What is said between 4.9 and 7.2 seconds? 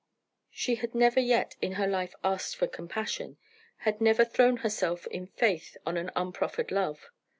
in faith on an unproffered love.